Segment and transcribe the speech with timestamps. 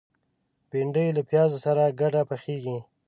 [0.69, 2.77] بېنډۍ له پیازو سره ګډه پخېږي